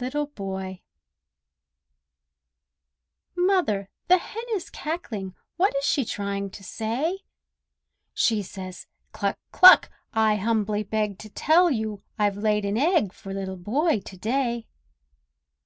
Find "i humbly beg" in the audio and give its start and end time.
10.12-11.18